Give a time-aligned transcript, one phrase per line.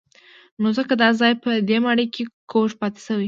[0.61, 3.19] نو ځکه دا ځای په دې ماڼۍ کې کوږ پاتې شوی.